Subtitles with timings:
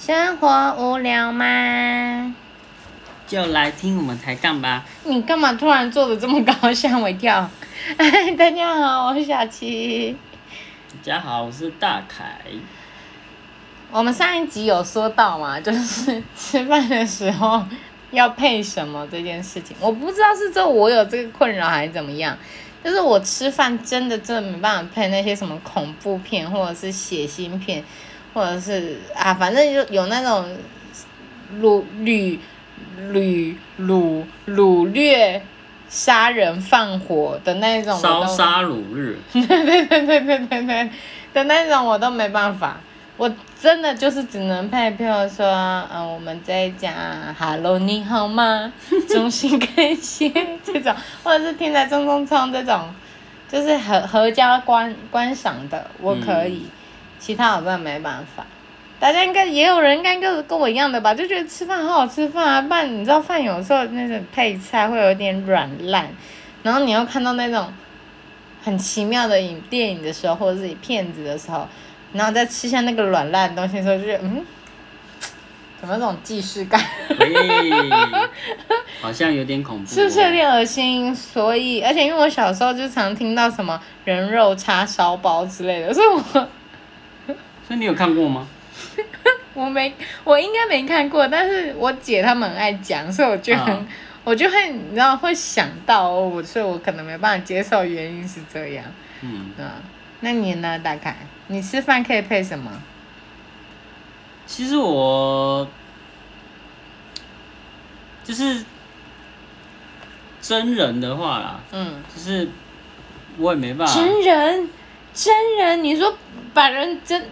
[0.00, 2.32] 生活无聊吗？
[3.26, 4.84] 就来听我们抬杠吧。
[5.02, 7.50] 你干嘛突然坐的这么高，吓我一跳！
[7.98, 10.16] 嗨， 大家好，我是小七。
[10.92, 12.38] 大家好，我是大凯。
[13.90, 17.64] 我们上一集有说到嘛， 就是吃饭的时候
[18.12, 22.38] 要配什么这件事情，我不知道是这我有这个困扰还是怎么样。
[22.84, 27.82] 就是我吃饭真的真的没办法配那些什么恐怖片，或者是血腥片，
[28.34, 30.44] 或者是啊，反正就有那种
[31.60, 32.38] 掳掳
[33.12, 35.42] 掳掳掳掠、
[35.88, 37.98] 杀人放火的那种。
[37.98, 39.16] 烧杀掳掠。
[39.32, 40.90] 对对对对对对对
[41.32, 42.76] 的那种我都没办法。
[43.16, 43.28] 我
[43.60, 45.44] 真的就是只能配，譬如说，
[45.92, 46.94] 嗯，我们在讲
[47.36, 48.72] “Hello，你好吗？”
[49.10, 50.30] 衷心感谢
[50.62, 52.94] 这种，或者是听在中中冲这种，
[53.50, 56.68] 就是合合家观观赏的，我可以，
[57.18, 58.46] 其他我真的没办法。
[59.00, 66.08] 大家应该也有人应该跟跟我一样的吧，就觉得吃饭好好吃饭啊，不然你知道饭有时候那种配菜会有点软烂，
[66.64, 67.72] 然后你又看到那种
[68.62, 71.68] 很奇妙的影电影的时候，或者是片子的时候。
[72.10, 74.42] 然后再吃下那个软烂的东西的时候，就觉得嗯，
[75.78, 76.82] 怎么这种既视感？
[79.02, 79.94] 好像有点恐怖。
[79.94, 81.14] 是不是有点恶心？
[81.14, 86.48] 所以，而且因为我小时候就常听到什么人肉叉烧包之类的，所以我。
[87.68, 88.48] 所以你有看过吗？
[89.54, 89.92] 我没，
[90.24, 93.86] 我应该没看过，但是我姐他们很爱讲，所以我就很，
[94.24, 98.84] 我就会你知道会想到我，所以我可能没办法接受，原因是这样。
[99.20, 99.50] 嗯。
[99.58, 99.82] 啊，
[100.20, 100.78] 那你呢？
[100.78, 101.16] 大概？
[101.48, 102.70] 你吃饭可以配什么？
[104.46, 105.68] 其实我
[108.24, 108.64] 就是
[110.40, 112.48] 真人的话啦，嗯，就是
[113.36, 113.94] 我也没办法。
[113.94, 114.68] 真人，
[115.12, 116.16] 真人，你说
[116.54, 117.22] 把人蒸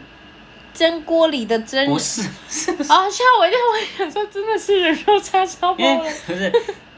[0.77, 2.23] 蒸锅里的真人不是？
[2.23, 3.59] 啊，吓我一跳！
[3.73, 5.97] 我想说，真的是人肉叉烧包。
[6.27, 6.53] 不是，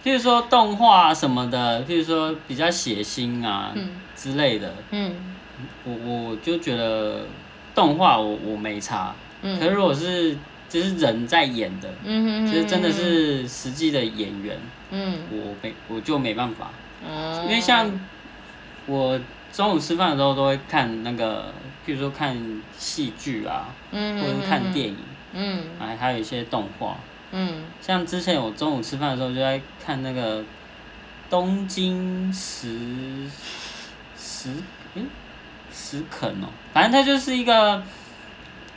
[0.05, 3.73] 譬如说动画什么的，譬如说比较血腥啊
[4.17, 5.15] 之类的，嗯。
[5.85, 7.23] 我我就觉得
[7.75, 9.13] 动画我我没差，
[9.43, 10.37] 可是如果是
[10.69, 11.89] 就是人在演的，
[12.47, 14.57] 就是真的是实际的演员，
[15.33, 16.71] 我没我就没办法，
[17.43, 17.91] 因为像
[18.87, 19.19] 我
[19.53, 21.53] 中午吃饭的时候都会看那个，
[21.89, 22.37] 譬如说看
[22.77, 24.97] 戏剧啊，或者是看电影，
[25.33, 26.99] 嗯，还还有一些动画，
[27.33, 30.45] 嗯，像之前我中午吃饭的时候就在看那个
[31.31, 33.27] 东京食
[34.15, 34.51] 食，
[34.95, 35.07] 嗯。
[35.71, 37.83] 食肯哦，反正它就是一个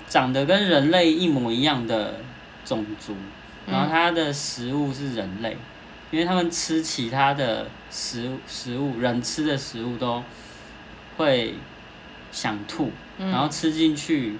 [0.07, 2.19] 长得跟人类一模一样的
[2.63, 3.15] 种族，
[3.65, 5.57] 然后它的食物是人类，
[6.11, 10.23] 因为他们吃其他的食食物，人吃的食物都
[11.17, 11.55] 会
[12.31, 14.37] 想吐，然后吃进去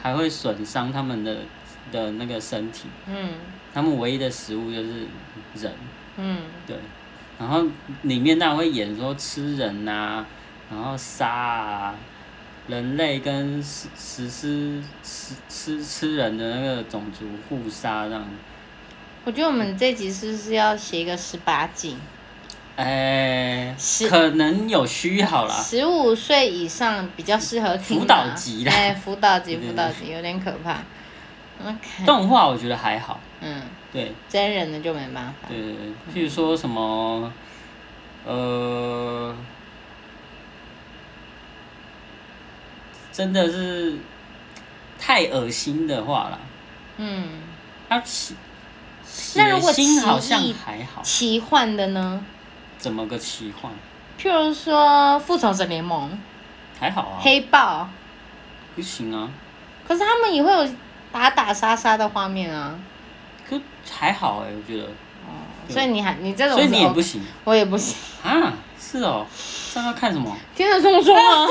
[0.00, 1.38] 还会损伤他们的
[1.90, 2.88] 的那个身体。
[3.06, 3.30] 嗯，
[3.72, 5.06] 他们唯一的食物就是
[5.54, 5.72] 人。
[6.16, 6.76] 嗯，对，
[7.38, 7.64] 然后
[8.02, 10.24] 里面那会演说吃人呐。
[10.70, 11.94] 然后杀啊，
[12.66, 18.24] 人类跟食食尸吃吃吃人的那个种族互杀这样。
[19.24, 21.98] 我觉得我们这集是不是要写一个十八禁？
[22.82, 23.76] 哎，
[24.08, 25.54] 可能有需要啦。
[25.54, 28.00] 十五岁以上比较适合听。
[28.00, 28.72] 辅导级啦。
[28.72, 30.78] 哎，辅导级，辅导级有点可怕。
[32.04, 33.20] 动画我觉得还好。
[33.40, 33.62] 嗯。
[33.92, 34.12] 对。
[34.28, 35.48] 真人的就没办法。
[35.48, 37.32] 对对对，譬如说什么，
[38.26, 39.34] 呃。
[43.12, 43.98] 真的是
[44.98, 46.40] 太恶心的话了。
[46.96, 47.28] 嗯。
[49.34, 51.02] 那如果奇好像还好。
[51.02, 52.24] 奇幻的呢？
[52.82, 53.70] 怎么个奇幻？
[54.18, 56.10] 譬如说《复仇者联盟》。
[56.80, 57.18] 还好啊。
[57.22, 57.88] 黑豹。
[58.74, 59.30] 不行啊。
[59.86, 60.68] 可是他们也会有
[61.12, 62.74] 打打杀杀的画面啊。
[63.48, 63.56] 可
[63.88, 64.82] 还好哎，我觉得。
[64.82, 65.46] 哦。
[65.68, 66.56] 所以你还你这种。
[66.56, 67.22] 所以你也不行。
[67.44, 67.96] 我也不行。
[68.24, 69.24] 啊，是哦。
[69.72, 70.36] 在那看什么？
[70.56, 71.46] 天着冲冲吗？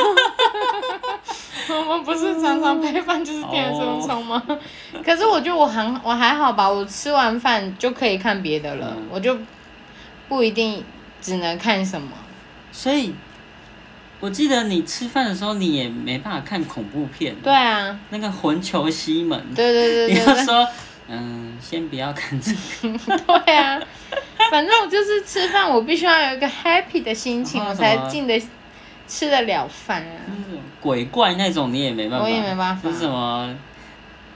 [1.70, 4.44] 我们不是常常配饭就是天着冲冲吗？
[5.02, 9.38] 可是我觉得我很我还好吧，我吃完饭就可以看别的了，我就
[10.28, 10.84] 不一定
[11.22, 12.09] 只能看什么。
[12.72, 13.14] 所以，
[14.20, 17.35] 我记得你吃饭的时候你也没办法看恐怖片。
[17.44, 17.97] 对啊。
[18.09, 19.40] 那个魂球西门。
[19.56, 20.16] 对对对 对。
[20.16, 20.68] 你要说，
[21.08, 23.18] 嗯，先不要看这个。
[23.46, 23.79] 对啊。
[24.50, 28.41] 反正我就是吃饭，我必须要有一个 happy 的心情，我才进得
[29.08, 30.20] 吃得了饭啊。
[30.79, 32.90] 鬼怪那种你也没办法，我也没办法。
[32.90, 33.56] 是什么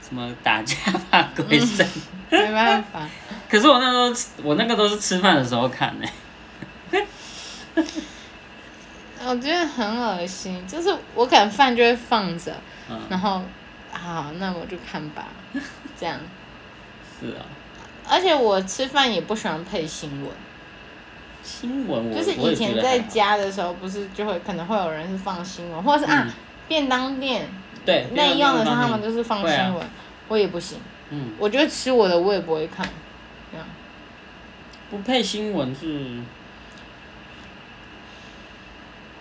[0.06, 0.76] 什么打架
[1.10, 1.86] 怕鬼神？
[2.30, 3.00] 没办法。
[3.50, 6.08] 可是我那时候，我那个都是吃饭的时候看呢。
[9.26, 12.54] 我觉得很恶心，就是我可能饭就会放着，
[13.08, 13.42] 然后
[13.90, 15.28] 好，那我就看吧，
[15.98, 16.20] 这样。
[17.18, 17.42] 是啊。
[18.08, 20.30] 而且我吃饭也不喜欢配新闻。
[21.42, 26.28] 新闻就是以前在家的时候，不是就会可能会有人是放新闻，或者是啊
[26.68, 27.48] 便当店
[27.84, 29.84] 对内用的时候，他们就是放新闻，
[30.28, 30.78] 我也不行。
[31.10, 31.32] 嗯。
[31.38, 32.88] 我觉得吃我的我也不会看，
[33.50, 33.66] 这样。
[34.90, 36.20] 不配新闻是。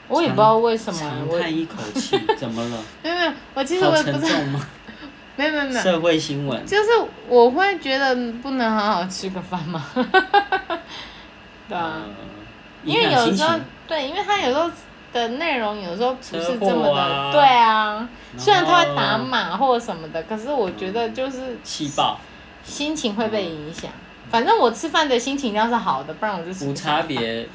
[0.08, 2.78] 我也不知道为什么，我叹一口气， 怎么了？
[3.04, 4.40] 没有没有，我其实我也不知道。
[5.38, 5.82] 没有没有没有。
[5.82, 6.66] 社会新闻。
[6.66, 6.90] 就是
[7.28, 9.86] 我会觉得不能好好吃个饭吗？
[11.68, 12.04] 对啊。
[12.84, 14.70] 因为有时候，对，因为他有时候
[15.12, 18.08] 的内容有时候不是这么的，对啊。
[18.38, 21.58] 虽然他会打码或者什么的，可是我觉得就是。
[21.64, 22.20] 气爆。
[22.64, 23.92] 心情会被影响。
[24.32, 26.66] 反正我吃饭的心情要是好的，不然我就。
[26.66, 27.48] 无差别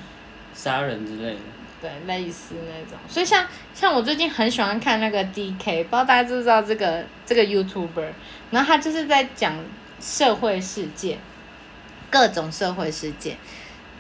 [0.52, 1.41] 杀人之类的。
[1.81, 8.09] 对，类似那种，所以像像我最近很喜欢看那个 D K，不知道大家知不知道这个这个 YouTuber，
[8.50, 9.55] 然后他就是在讲
[9.99, 11.19] 社会事件，
[12.11, 13.37] 各种社会事件。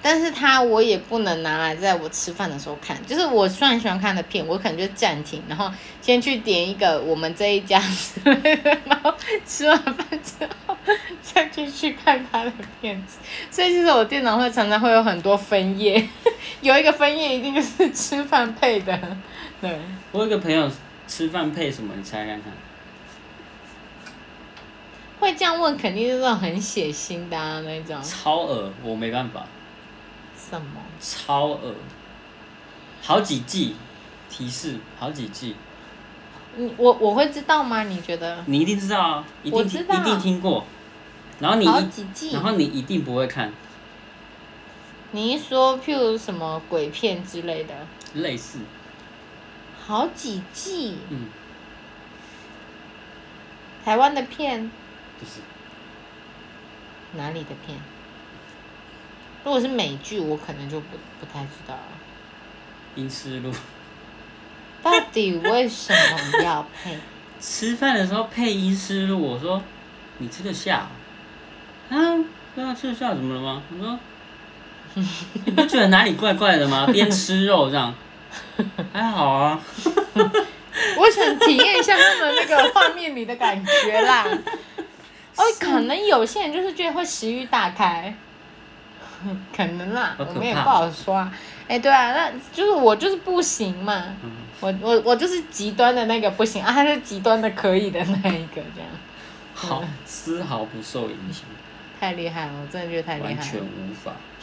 [0.02, 5.70] 但是它我也不能拿来在我吃饭的时候看，就是我虽然喜欢看的片，我可能就暂停，然后
[6.00, 9.14] 先去点一个我们这一家之类的，然后
[9.46, 10.76] 吃完饭之后
[11.22, 13.18] 再继续看他的片子。
[13.50, 16.08] 所以其实我电脑会常常会有很多分页，
[16.62, 18.98] 有一个分页一定就是吃饭配的。
[19.60, 19.78] 对，
[20.12, 20.70] 我有个朋友
[21.06, 21.92] 吃饭配什么？
[21.96, 22.52] 你猜看看。
[25.18, 28.02] 会这样问，肯定是那种很血腥的啊，那种。
[28.02, 29.44] 超恶，我没办法。
[30.50, 30.82] 什么？
[31.00, 31.74] 超恶，
[33.00, 33.76] 好几季，
[34.28, 35.54] 提示好几季。
[36.56, 37.84] 你我我会知道吗？
[37.84, 38.42] 你觉得？
[38.46, 40.64] 你一定知道啊，一定一定听过。
[41.38, 43.52] 然后你一，然后你一定不会看。
[45.12, 47.74] 你一说，譬如什么鬼片之类的。
[48.14, 48.58] 类似。
[49.86, 50.98] 好几季。
[51.08, 51.28] 嗯。
[53.84, 54.70] 台湾的片。
[55.18, 55.40] 不是。
[57.16, 57.78] 哪里的片？
[59.44, 61.80] 如果是美剧，我可能就不不太知道了。
[62.94, 63.52] 阴思路。
[64.82, 66.98] 到底为什么要配？
[67.40, 69.62] 吃饭的时候配阴思路，我说
[70.18, 70.88] 你吃得下？
[71.88, 71.96] 啊，
[72.54, 73.62] 对啊，吃得下怎么了吗？
[73.72, 73.98] 我说
[75.44, 76.86] 你不觉得哪里怪怪的吗？
[76.92, 77.94] 边吃肉这样，
[78.92, 79.60] 还好啊。
[80.96, 84.26] 我想体验一下他们那个画面里的感觉啦。
[85.36, 88.14] 哦，可能有些人就是觉得会食欲大开。
[89.56, 91.32] 可能啦，我们也不好说啊。
[91.68, 94.04] 哎，对啊，那就是我就是不行嘛。
[94.60, 98.88] 我我我就是极端的那个不行啊，他是极端的可以的那一个这样。
[99.54, 101.44] 好，丝毫不受影响。
[101.98, 103.28] 太厉害了，我真的觉得太厉害。
[103.28, 104.12] 完全无法。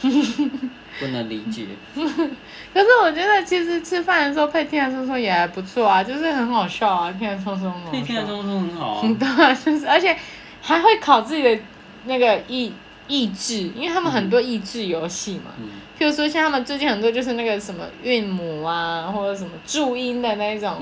[1.00, 1.66] 不能理解。
[1.94, 7.72] 可是我觉得其实吃饭的时候配《天然松松》也还不错啊，就是很好笑啊，《天然松松》。
[7.90, 9.02] 配《天然松松》很好。
[9.02, 10.16] 对，就是而且
[10.62, 11.62] 还会考自己的
[12.04, 12.72] 那个意。
[13.08, 15.50] 益智，因为他们很多益智游戏嘛，
[15.98, 20.80] 譬如说像他们最近很多就是那个什么韵母啊，或者什么注音的那种，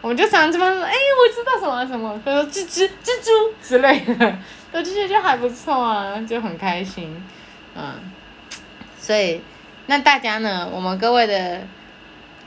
[0.00, 4.38] 我们就常常这边说，哎，我知道什么什么，比如说蜘蛛、蜘蛛之类的，
[4.72, 7.16] 我就觉得就还不错啊，就很开心，
[7.74, 7.94] 嗯，
[8.98, 9.40] 所以
[9.86, 11.62] 那大家呢，我们各位的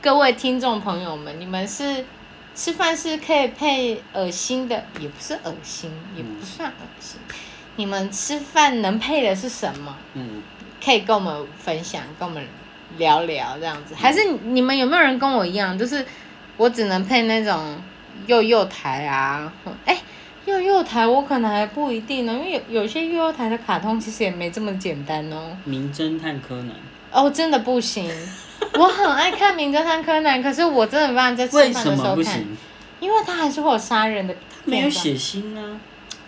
[0.01, 2.05] 各位听众朋友们，你们是
[2.53, 7.19] 吃饭是可以配恶心的，也不是恶心，也不算恶心。
[7.77, 9.95] 你们吃饭能配的是什么？
[10.13, 10.43] 嗯，
[10.83, 12.45] 可以跟我们分享，跟我们
[12.97, 13.95] 聊聊这样子。
[13.95, 16.05] 还是你们有没有人跟我一样，就是
[16.57, 17.79] 我只能配那种
[18.25, 19.51] 幼幼台啊？
[19.85, 19.97] 哎，
[20.45, 25.55] 幼幼台我可能还不一定呢，因为有有些幼幼台的卡通其实也没这么简单哦。
[25.63, 26.71] 名侦探柯南。
[27.11, 28.11] 哦，真的不行。
[28.73, 32.43] 我很爱看名侦探柯南，可是我真的没办法在吃饭的时候看，
[32.99, 34.35] 因为他还是会有杀人的。
[34.65, 35.79] 没有血腥啊。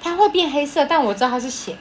[0.01, 1.75] 它会变黑色，但我知道它是血，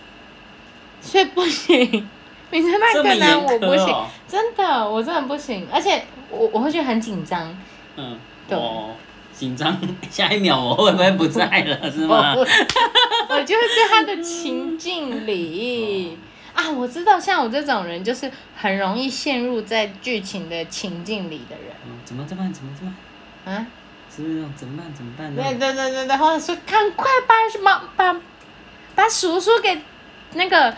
[1.01, 2.09] 所以不行。
[2.51, 3.95] 名侦探柯南我不行，
[4.27, 5.67] 真的，我真的不行。
[5.71, 7.55] 而且我我会觉得很紧张。
[7.97, 8.59] 嗯，对，
[9.35, 9.77] 紧张，
[10.11, 11.91] 下一秒我会不会不在了？
[11.93, 12.35] 是吗？
[12.35, 16.17] 我就是在他的情境里
[16.55, 21.75] 啊，我知道，像我这种人，就是很容易陷入在剧情的情境里的人。
[21.87, 22.95] 嗯，怎么这么怎么这么？
[23.45, 23.67] 啊？
[24.57, 24.93] 怎么办？
[24.95, 25.35] 怎么办？
[25.35, 28.15] 对对对对对，或者说赶快把什么把
[28.95, 29.81] 把叔叔给
[30.35, 30.75] 那个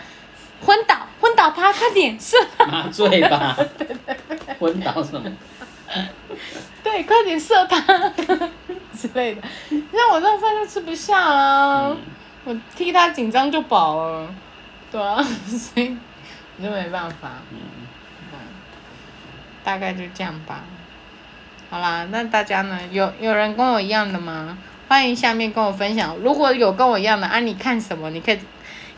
[0.65, 3.55] 昏倒，昏倒他，快点射麻醉吧。
[3.77, 4.55] 对对对。
[4.59, 5.31] 昏倒什么？
[6.83, 7.81] 对，快点射他
[8.97, 9.41] 之类的。
[9.69, 11.95] 像我这饭就吃不下啊，
[12.43, 14.33] 我替他紧张就饱了，
[14.91, 15.97] 对啊，所以
[16.57, 17.31] 我就没办法。
[17.51, 17.57] 嗯。
[19.63, 20.63] 大概就这样吧。
[21.71, 22.77] 好啦，那大家呢？
[22.91, 24.57] 有有人跟我一样的吗？
[24.89, 26.13] 欢迎下面跟我分享。
[26.17, 28.09] 如果有跟我一样的啊，你看什么？
[28.09, 28.37] 你可以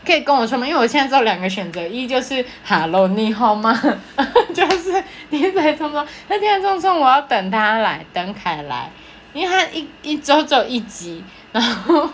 [0.04, 0.66] 可以跟我说吗？
[0.66, 3.72] 因为我现在只有两个选择，一就是 Hello，你好吗？
[4.52, 8.90] 就是你在匆匆，那天才匆匆，我要等他来，等凯来，
[9.32, 12.10] 因为他一一周只有一集，然后。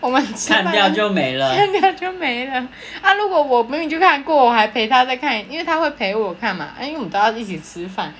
[0.00, 2.54] 我们看掉就没了，看掉就没了。
[3.02, 6.70] 啊，如果我明明就看过，我还陪他再看，因为他会陪我看嘛。
[6.80, 8.10] 因为我们都要一起吃饭。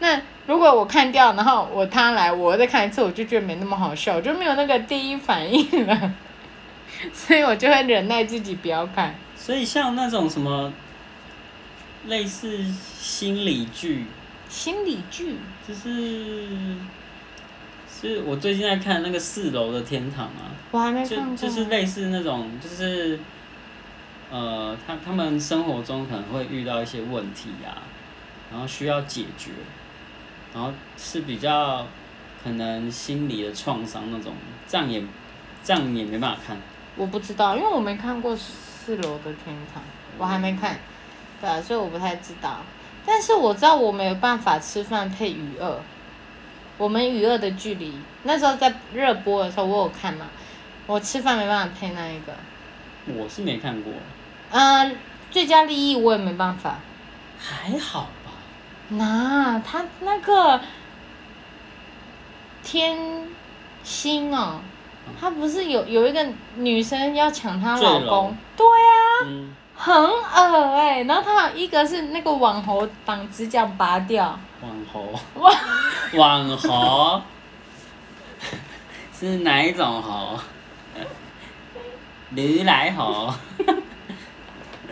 [0.00, 6.14] 那如果我看掉，然后我他来，我再看一次，我就觉得没那么好笑，我就没有那个第一反应了。
[7.12, 9.14] 所以我就会忍耐自己不要看。
[9.36, 10.72] 所以像那种什么
[12.06, 12.64] 类似
[12.98, 14.06] 心理剧，
[14.48, 15.36] 心理剧
[15.66, 16.48] 就是。
[18.00, 21.36] 是我最近在看那个四楼的天堂啊，我还没看过。
[21.36, 23.18] 就就是类似那种，就是
[24.30, 27.82] 呃，他他们生活中可能会遇到一些问题啊，
[28.52, 29.50] 然后需要解决，
[30.58, 31.86] 然后是比较
[32.42, 34.32] 可能心理的创伤那种，
[34.66, 35.00] 这样也
[35.62, 36.56] 这样也没办法看。
[36.96, 39.80] 我不知道，因为我没看过四楼的天堂，
[40.18, 40.80] 我还没看，
[41.40, 42.58] 对啊，所以我不太知道。
[43.06, 45.80] 但是我知道我没有办法吃饭配鱼二。
[46.76, 50.26] 我们与恶的距离，那时候在热播的时候，我有看嘛。
[50.88, 52.34] 我吃饭没办法配那一个。
[53.06, 53.92] 我是没看过。
[54.50, 54.96] 嗯，
[55.30, 56.78] 最佳利益我也没办法。
[57.38, 58.17] 还好吧。
[58.90, 60.60] 那他那个
[62.62, 63.26] 天
[63.82, 64.60] 心哦，
[65.20, 66.26] 他不是有有一个
[66.56, 68.36] 女生要抢她老公？
[68.56, 69.28] 对啊。
[69.80, 74.36] 很恶哎，然后他有一个是那个网红把指甲拔掉。
[74.60, 75.14] 网红。
[75.34, 75.54] 网
[76.16, 77.22] 网红。
[79.16, 80.36] 是哪一种猴？
[82.30, 83.32] 驴来猴。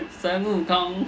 [0.09, 1.05] 孙悟空。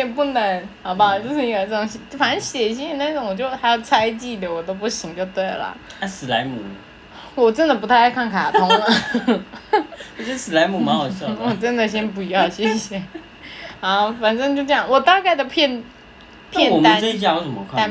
[0.00, 1.18] 也不能，好不好？
[1.18, 1.88] 就是有这种，
[2.18, 5.76] 反正血腥的那种，我就还有猜忌的，我都不行，就对了。
[6.00, 6.58] 那史莱姆，
[7.34, 8.86] 我真的不太爱看卡通了。
[10.18, 11.36] 我觉得史莱姆蛮好笑的。
[11.44, 13.00] 我真的先不要，谢谢。
[13.80, 14.86] 好，反正就这样。
[14.88, 15.82] 我大概的片
[16.50, 17.00] 片单。
[17.00, 17.90] 这一家有什么看？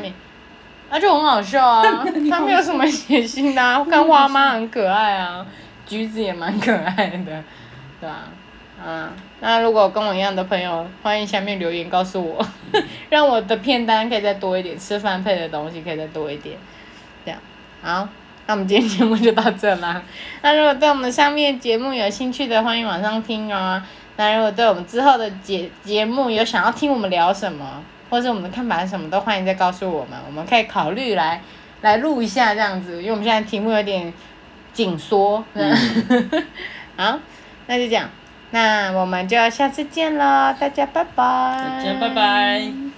[0.92, 5.46] 那就很好笑啊，它没有什么血腥的，看花妈很可爱啊，
[5.86, 7.44] 橘子也蛮可爱的，
[8.02, 8.24] 对吧？
[8.86, 12.46] 嗯，那如果跟我一样的朋友，欢迎下面留言告诉我，
[13.10, 16.58] 让我的片单可以再多一点，吃饭配的东西可以再多一点，
[17.26, 17.40] 这样
[17.82, 18.08] 好，
[18.48, 20.02] 那我们今天节目就到这啦。
[20.42, 23.82] 那如果对我们上面节目有兴趣的，欢迎往上听哦。
[24.16, 31.42] 那如果对我们之后的节节目有想要听我们聊什么，或者我们的看法是什么，都欢迎再告诉我们，我们可以考虑来
[31.82, 34.14] 来录一下这样子，因为我们现在题目有点
[34.74, 35.44] 紧缩。
[36.98, 37.20] 好，
[37.68, 38.10] 那就这样。
[38.52, 41.14] 那我们就下次见了，大家拜拜。
[41.16, 42.89] 大家，拜拜。